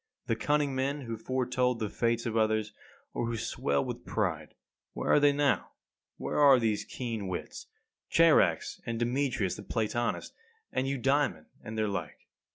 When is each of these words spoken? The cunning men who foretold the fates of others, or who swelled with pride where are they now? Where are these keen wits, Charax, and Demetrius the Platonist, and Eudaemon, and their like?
The 0.25 0.35
cunning 0.35 0.73
men 0.73 1.01
who 1.01 1.15
foretold 1.15 1.77
the 1.77 1.87
fates 1.87 2.25
of 2.25 2.35
others, 2.35 2.73
or 3.13 3.27
who 3.27 3.37
swelled 3.37 3.85
with 3.85 4.03
pride 4.03 4.55
where 4.93 5.11
are 5.11 5.19
they 5.19 5.31
now? 5.31 5.73
Where 6.17 6.39
are 6.39 6.57
these 6.59 6.83
keen 6.85 7.27
wits, 7.27 7.67
Charax, 8.09 8.81
and 8.83 8.97
Demetrius 8.97 9.57
the 9.57 9.61
Platonist, 9.61 10.33
and 10.71 10.87
Eudaemon, 10.87 11.45
and 11.63 11.77
their 11.77 11.87
like? 11.87 12.27